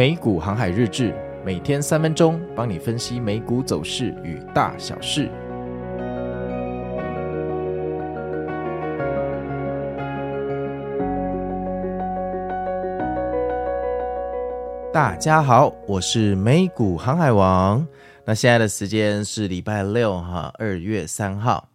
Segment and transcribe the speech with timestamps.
[0.00, 5.28] 美股航海日志，每天三分钟，帮你分析美股走势与大小事。
[14.90, 17.86] 大家好，我是美股航海王。
[18.24, 21.68] 那现在的时间是礼拜六哈，二月三号。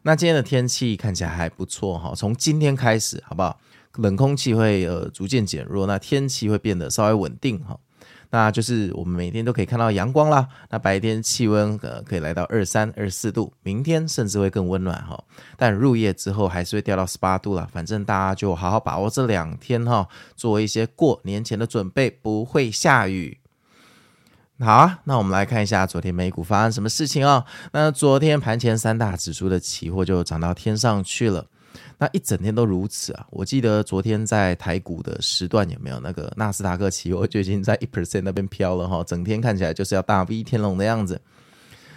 [0.00, 3.60] 那今天的天气看起来还不错哈，从今天开始，好不好？
[4.00, 7.78] 冷空气会呃逐渐减弱，那天气会变得稍微稳定哈。
[8.32, 10.46] 那就是我们每天都可以看到阳光啦。
[10.70, 15.20] 那白天气温呃可以来到二三二四度，明天甚至会更温暖哈。
[15.56, 17.68] 但入夜之后还是会掉到十八度了。
[17.72, 20.06] 反正大家就好好把握这两天哈，
[20.36, 23.38] 做一些过年前的准备，不会下雨。
[24.60, 27.44] 好啊，那我们来看一下昨天美股发生什么事情哦。
[27.72, 31.46] 那昨天盘前三大指数的期货就涨到天上去了。
[31.98, 33.26] 那一整天都如此啊！
[33.30, 41.20] 我记得昨天在台股的时段有没有那个纳斯达克期货就已经在一 percent 那边飘了哈，整天看起来就是要大 V 天龙的样子。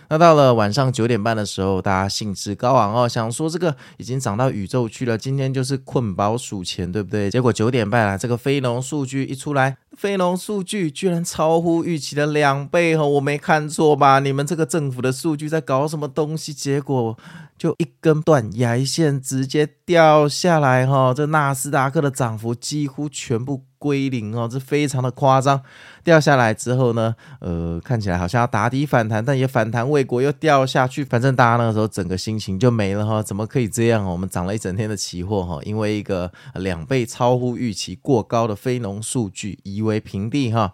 [0.09, 7.31] 那到了晚上九点半的时候，大家兴致高昂哦，想说这个已经涨到宇宙去了，今天就是困饱数钱，对不对？
[7.31, 14.19] 结果九点半啊，这个非农数据一出来，非农数据居然超乎预期的两倍哈，我没看错吧？
[14.19, 16.53] 你们这个政府的数据在搞什么东西？
[16.53, 17.17] 结果。
[17.55, 25.61] 就一根断崖线直接掉下来哈，这纳斯达克的涨幅几乎全部归零哦，这非常的夸张。
[26.03, 31.05] 掉下来之后呢，呃，看起来好像要打底反弹，但也反弹未果，又掉下去。
[31.05, 34.03] 反正大家那个时候整个心情就没了哈，怎么可以这样？
[34.03, 40.73] 我们涨了一整天的期货哈，因为一个两倍超乎预期过高的非农数据一为平地哈。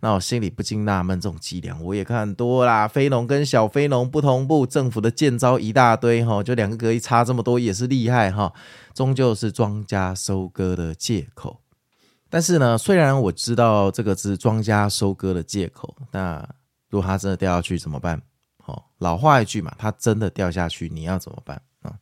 [0.00, 2.86] 那我心里不禁纳闷，这种伎俩我也看多啦。
[2.86, 8.52] 非农跟小非农不同步，政府的建招一大堆哈，就两个格一差这么多也是厉害哈，
[8.94, 11.60] 终究是庄家收割的借口。
[12.28, 16.48] 但是呢，虽然我知道这个是庄家收割的借口，那
[16.88, 18.22] 如果它真的掉下去怎么办？
[18.62, 21.92] 好，老话一句嘛，它真的掉下去你要怎么办啊？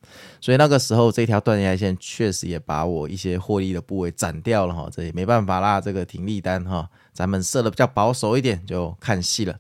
[0.40, 6.88] 所以那个时候这条断崖线确实也把我一些获利的部位斩掉了哈，这也没办法啦，这个停利单哈。
[7.12, 9.56] 咱们设的比较保守一点，就看戏了。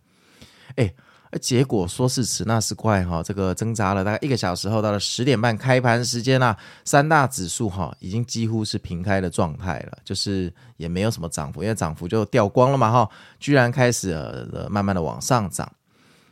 [0.76, 0.92] 哎，
[1.40, 15.70] 结果说是迟那时快哈，这个挣扎了大概一个小时后，到了十点半开盘时间啊，三大指数哈已经几乎是平开的状态了，就是也没有什么涨幅，因为涨幅就掉光了嘛哈，居然开始呃慢慢的往上涨。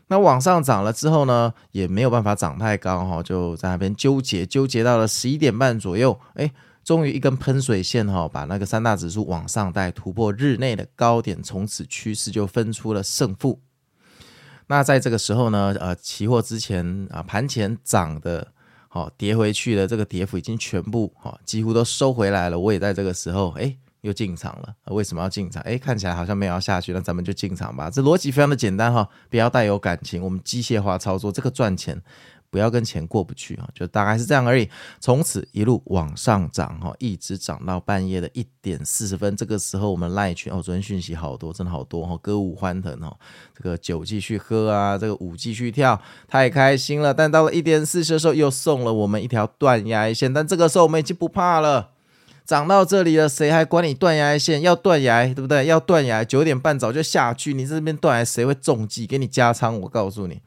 [0.08, 6.50] 那往上涨了之后呢，也没有办法涨太高哈，就在那边纠结，纠结到了十一点半左右，哎。
[6.86, 13.60] 终于一根喷水线哈，把那个三大指数往上带，突破日内的高点，从此趋势就分出了胜负。
[14.68, 18.52] 那在这个时候呢，呃，期货之前啊盘前涨的，
[18.86, 22.56] 好跌回去的这个跌幅已经全部哈几乎都收回来了。
[22.56, 24.74] 我也在这个时候哎又进场了。
[24.94, 25.62] 为什么要进场？
[25.64, 27.90] 哎，看起来好像没有要下去，那咱们就进场吧。
[27.90, 32.00] 这逻辑非常的简单哈，不要带有感情，我们机械化操作，这个赚钱。
[32.48, 34.70] 不要跟钱过不去啊，就大概是这样而已。
[35.00, 39.36] 从此一路往上涨哈，一直涨到半夜的一点四十分。
[39.36, 43.14] 这个时候我们赖群哦，昨天讯息好多，真的好多哈，歌舞欢腾哦，
[43.54, 47.12] 这个酒继续喝啊，这个舞继续跳，太开心了。
[47.12, 50.32] 但到了一点四十的时候，又送了我们一条断崖线。
[50.32, 51.90] 但这个时候我们已经不怕了，
[52.46, 54.60] 涨到这里了，谁还管你断崖线？
[54.62, 55.66] 要断崖对不对？
[55.66, 57.52] 要断崖，九点半早就下去。
[57.52, 59.04] 你这边断崖，谁会中计？
[59.06, 60.40] 给你加仓，我告诉你。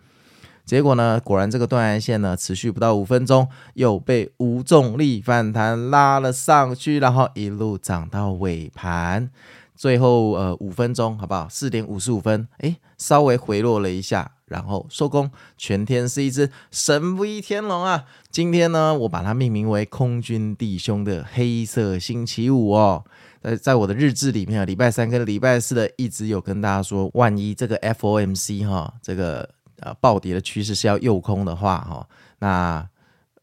[0.65, 9.29] 结果呢，果然这个断崖线呢，持续不到五分钟，又被无重力反弹拉了上去，然后一路涨到尾盘，
[9.75, 11.47] 最后呃五分钟，好不好？
[11.49, 15.31] 四点五十五分，诶，稍微回落了一下，然后收工。
[15.57, 18.05] 全天是一只神威天龙啊！
[18.29, 23.05] 今天呢，我把它命名为空军弟兄的黑色星期五哦。
[23.41, 29.49] 在在我的日志里面啊，礼拜三跟礼拜四的一直有跟大家说，万一这个 FOMC 哈，这个。
[29.81, 32.05] 呃，暴跌的趋势是要诱空的话，哈，
[32.39, 32.85] 那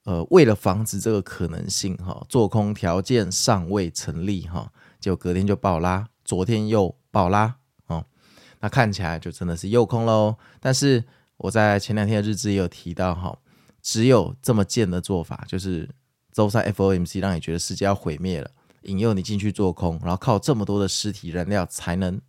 [0.04, 4.70] 呃，为了防止这个可能性，哈，做空条件尚未成立，哈，
[5.00, 7.54] 就隔天就暴拉，昨天又暴拉，
[8.66, 10.34] 那看起来就真的是诱空喽。
[10.58, 11.04] 但是
[11.36, 13.38] 我在前两天的日志也有提到，哈，
[13.80, 15.88] 只有这么贱的做法，就是
[16.32, 18.50] 周三 FOMC 让你觉得世界要毁灭了，
[18.82, 22.20] 引诱你进去做空，然后靠这么多的尸体燃料才能。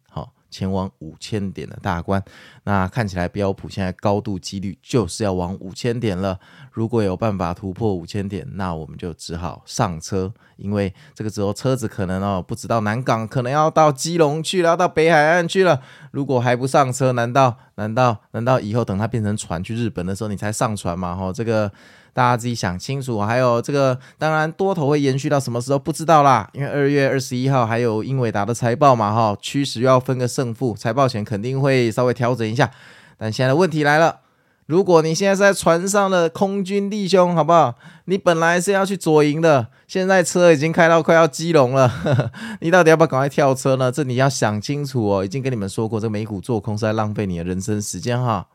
[0.49, 2.23] 前往五千点的大关，
[2.63, 6.39] 那看起来标普现在高度几率就是要往五千点了。
[6.71, 15.81] 如果有办法突破五千点，那我们就只好上车，因为这个时候车子可能哦，不止到南港，可能要到基隆去了，要到北海岸去了。
[16.11, 21.15] 如果还不上车，难道难道难道以后等它变成船去日本的时候，你才上船吗？
[21.15, 21.71] 哈，这个。
[22.17, 23.21] 大家自己想清楚。
[23.21, 32.71] 还有这个，当然多头会延续到什么时候不知道啦，因为二月二十一号还有英伟达的财报嘛，哈，趋势要分个胜负，财报前肯定会稍微调整一下。
[33.19, 34.21] 但现在的问题来了。
[34.65, 37.75] 如果你现在是在船上的空军弟兄，好不好？
[38.03, 43.89] 你本来是要去左营的，现在车已经开到快要基隆了，呵呵，你到底要不要赶快跳车呢？
[43.89, 45.23] 这你要想清楚哦。
[45.23, 48.47] 已经跟你们说过，这美股做空是在浪费你的人生时间哈。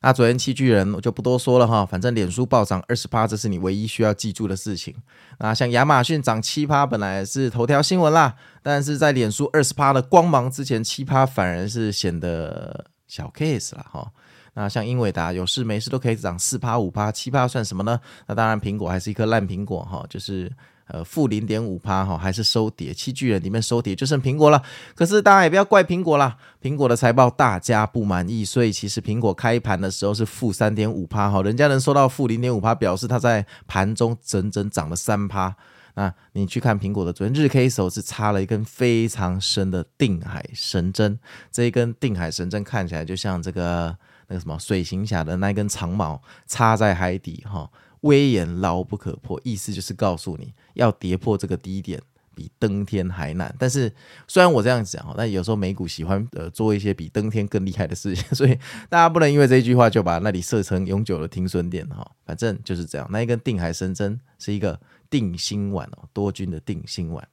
[0.00, 4.94] 那昨天七巨人我就不多说了哈，反正脸书暴涨二十趴，这是你唯一需要记住的事情。
[5.40, 14.12] 那像亚马逊涨七趴，本来是头条新闻啦，但是在脸书二十趴的光芒之前，七趴反而是显得小 case 了哈。
[14.54, 18.00] 那像英伟达有事没事都可以涨四趴五趴七趴算什么呢？
[18.26, 20.50] 那当然苹果还是一颗烂苹果哈，就是
[20.88, 22.92] 呃负零点五趴哈，还是收跌。
[22.92, 24.62] 七巨人里面收跌就剩苹果了。
[24.94, 35.54] 可是大家也不要怪苹果啦，苹果的财报大家不满意，所以其实苹果开盘的时候是负三点五趴哈，人家能收到负零点五趴，表示它在盘中整整涨了三趴。
[35.94, 41.18] 那你去看苹果的昨天日 K 手是插了一根非常深的定海神针，
[41.50, 43.96] 这一根定海神针看起来就像这个。
[44.30, 47.66] 那个什么水行侠的那根长矛插在海底，哈，
[48.00, 52.00] 威严牢不可破，意思就是告诉你要跌破这个低点
[52.34, 53.54] 比登天还难。
[53.58, 53.92] 但是
[54.26, 58.56] 虽然我这样讲，但有时候美股喜欢呃做一些比登天更厉害的事情，所以
[58.88, 63.06] 大家不能因为这一句话就把那里设成永久的停损点，哈， 反正就是这样。
[63.10, 64.80] 那一根定海神针是一个
[65.10, 67.28] 定心丸哦，多军的定心丸。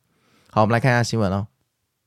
[0.50, 1.48] 好，我们来看一下新闻哦。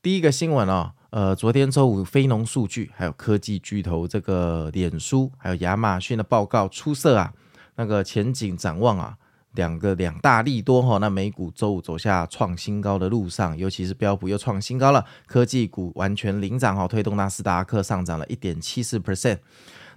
[0.01, 0.93] 第一个新闻哦。
[1.11, 7.33] 呃，昨天周五非农数据，还有科技巨头这个脸书，还有亚马逊的报告出色啊，
[7.79, 9.15] 那个前景展望啊，
[9.53, 19.37] 两个两大利多哈，那美股周五走下创新高的路上，尤其是标普又创新高了，科技股完全领涨哈，推动纳斯达克上涨了一点七四 percent，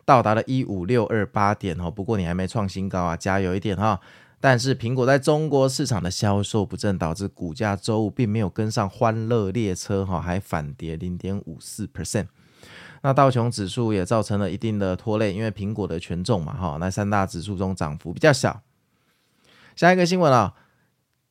[0.04, 3.98] 到达了一五六二八点哈，不过你还没创新高啊，加油一点哈。
[4.38, 12.28] 但是苹果在中国市场的销售不振，导致股价周五并没有跟上欢乐列车，哈，还反跌零点五四 percent。
[13.02, 18.62] 那道琼指数也造成了一定的拖累，因为苹果的权重嘛，哈，那三大指数中涨幅比较小。
[19.76, 20.54] 下一个新闻啊，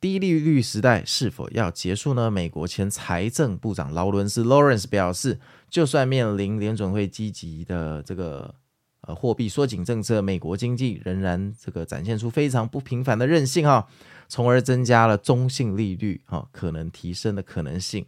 [0.00, 2.30] 低利率时代是否要结束呢？
[2.30, 8.54] 美国前财政部长劳伦斯 （Lawrence） 表示，就算面临联准会积极的这个。
[9.04, 13.88] 呃，货币缩紧政策，美国经济仍然这个展现出非常不平凡的韧性哈，
[14.28, 18.06] 从而增加了中性利率哈可能提升的可能性。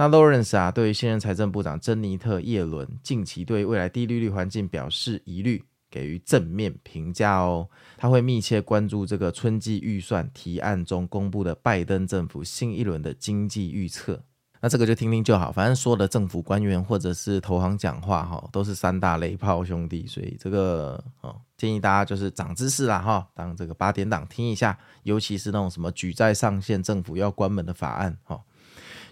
[0.00, 7.68] 那 Lawrence 啊，对于现任财政部长珍妮特·耶伦近期对未来低利率环境表示疑虑，给予正面评价哦。
[7.98, 14.18] 他会密切关注这个春季预算提案中公布的拜登政府新一轮的经济预测。
[14.62, 28.40] 那这个就听听就好，反正说的政府官员或者是投行讲话哈，都是三大雷炮兄弟，所以这个哦，建议大家就是长知识啦哈，当这个八点档听一下，尤其是那种什么举债上限、政府要关门的法案哈。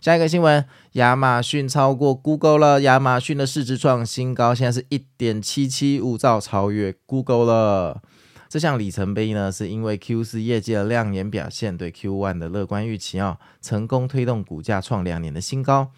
[0.01, 8.03] 下一个新闻，亚马逊超过 Google 了，亚马逊的市值创新高，现在是一点七七五兆，超越 Google 了。
[8.49, 15.91] 这项里程碑呢，是因为 Q 四业绩的亮眼表现，对 Q one 的乐观预期啊，成功推动股价创两年的新高。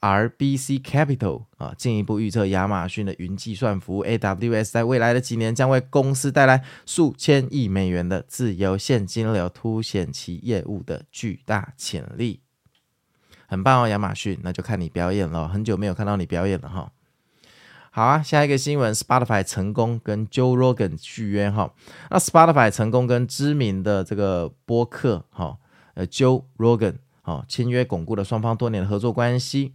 [0.00, 12.42] RBC Capital 啊，进一步预测亚马逊的云计算服务 AWS 在未来的几年将为公司带来数千亿美元的自由现金流，凸显其业务的巨大潜力。
[13.48, 16.92] 很棒哦，亚马逊，那就看你表演了，很久没有看到你表演了哈。
[17.90, 21.72] 好啊，下一个新闻，Spotify 成功跟 Joe Rogan 续约哈。
[22.10, 25.56] 那 Spotify 成功跟知名的这个播客哈，
[25.94, 29.72] 呃 Joe Rogan 哈签约，巩固了双方多年的合作关系。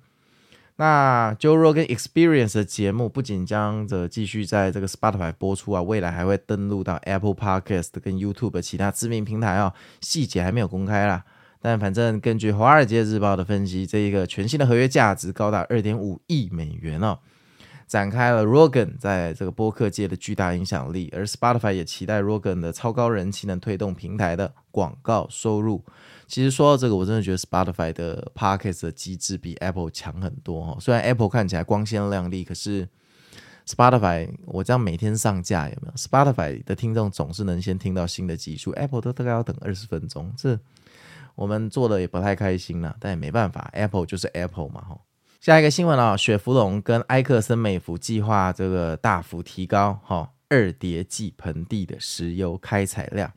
[0.75, 11.25] 那 Joe Rogan Experience 的节目不仅将这继续在这个 Spotify 播出啊，未来还会登录到 Apple Podcast 跟 YouTube 其他知名平台啊，细节还没有公开啦。
[11.63, 17.17] 但反正根据《华尔街日报》的分析，这一个全新的合约价值高达二点五亿美元哦。
[17.87, 25.85] 展开了 Rogan 在这个播客界的巨大影响力，而 Spotify 也期待 Rogan 的超高人气能推动平台的广告收入。
[26.27, 30.77] 其实说到这个，我真的觉得 Spotify 的 Podcast 的机制比 Apple 强很多哈。
[30.81, 32.89] 虽然 Apple 看起来光鲜亮丽，可是
[33.65, 40.59] Spotify 我这样每天上架有没有？Spotify 的听众总是能先听到新的技术，Apple 都大概要等二十分钟，这
[41.35, 44.97] 我们做的也不太开心了，但也没办法，Apple 就是 Apple 嘛哈。
[45.41, 53.31] 下一个新闻啊，雪佛龙跟埃克森美孚计划这个大幅提高哈二叠纪盆地的石油开采量。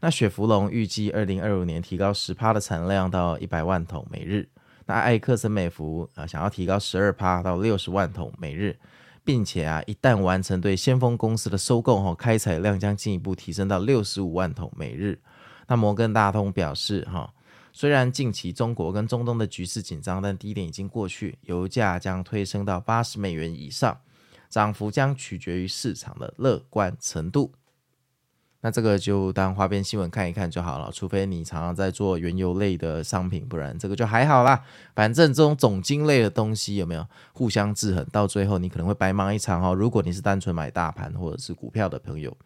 [0.00, 4.48] 那雪佛龙预计二零二五年提高十趴的产量到一百万桶每日。
[4.86, 8.78] 那埃克森美孚啊想要提高十二趴到六十万桶每日，
[9.22, 15.20] 并且啊，一旦完成对先锋公司的收购，哈，开采量将进一步提升到六十五万桶每日。
[15.68, 17.32] 那摩根大通表示，哈，
[17.72, 24.00] 虽然近期中国跟中东的局势紧张，但低点已经过去，油价将推升到八十美元以上，
[24.48, 27.52] 涨幅将取决于市场的乐观程度。
[28.62, 34.62] 那这个就当花边新闻看一看就好了，除非你常常在做原油类的商品，不然这个就还好啦。
[34.94, 39.74] 反正这种总金类的东西有没有互相制衡，到最后你可能会白忙一场哦。
[39.74, 42.36] 如果你是单纯买大盘或者是股票的朋友，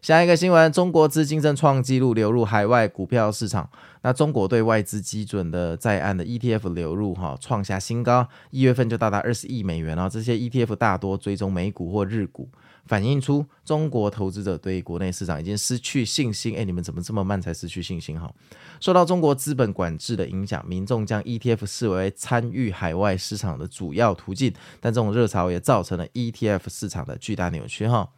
[0.00, 3.70] 下一个新闻，中国资金正创纪录流入海外股票市场。
[4.04, 10.08] 那中国对外资基准的在岸的 ETF 流入哈创下新高，一月份就到达二十亿美元哦。
[10.10, 12.48] 这些 ETF 大多追踪美股或日股。
[12.84, 16.56] 反映出中国投资者对国内市场已经失去信心。
[16.56, 18.20] 哎，你们怎么这么慢才失去信心？
[18.20, 18.32] 哈，
[18.80, 24.52] 受到中国资本管制的影响，民众将 ETF 视为参与海外市场的主要途径。
[24.80, 27.86] 但这种热潮也造成了 ETF 市场的巨大扭曲。
[27.86, 28.10] 哈，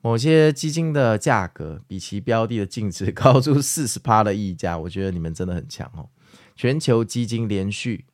[0.00, 6.08] 某些基金的价格比其标的的净值高出四十趴的溢价，我觉得你们真的很强哦。
[6.56, 8.06] 全球基金连续。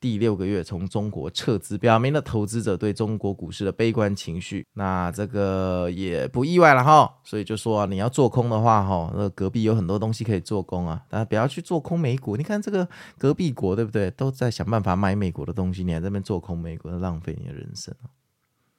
[0.00, 4.66] 第六个月从中国撤资，表明了投资者对中国股市的悲观情绪。
[4.74, 12.36] 那这个也不意外了哈，所以就说，你要做空的话哈，那隔壁有很多东西可以做空啊，大家不要去做空美股。
[12.36, 12.88] 你看这个
[13.18, 14.10] 隔壁国对不对？
[14.10, 17.94] 都在想办法买美国的东西，你还在那边做空美国，浪费你的人生。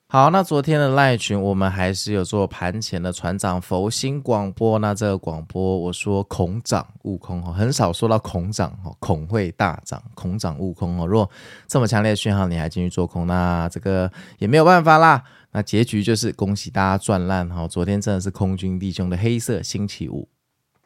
[0.09, 4.79] 好，那昨天的赖群我们还是有做盘前的船长佛心广播。
[4.79, 11.05] 那这个广播我说恐涨勿空哦，很少说到恐涨哦，恐会大涨，恐涨勿空哦。
[11.05, 11.29] 如果
[11.67, 14.09] 这么强烈的讯号你还进去做空，那这个
[14.39, 15.21] 也没有办法啦。
[15.51, 17.67] 那结局就是恭喜大家赚烂哈。
[17.67, 20.29] 昨天真的是空军弟兄的黑色星期五，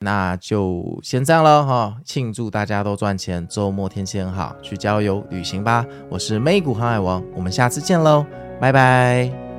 [0.02, 1.96] 那就先这样了哈。
[2.04, 5.86] 庆祝大家都赚钱，周末天气很好，去郊游旅行吧。
[6.10, 8.26] 我是美股航海王，我们下次见喽。
[8.60, 9.51] 拜拜。